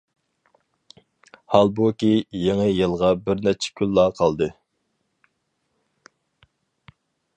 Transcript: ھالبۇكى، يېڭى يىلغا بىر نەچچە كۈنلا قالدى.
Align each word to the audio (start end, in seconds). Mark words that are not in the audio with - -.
ھالبۇكى، 1.55 2.09
يېڭى 2.45 2.65
يىلغا 2.69 3.11
بىر 3.27 3.43
نەچچە 3.49 3.75
كۈنلا 3.81 4.07
قالدى. 4.21 4.49